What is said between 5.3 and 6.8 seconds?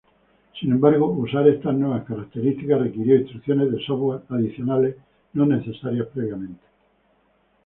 no necesarias previamente.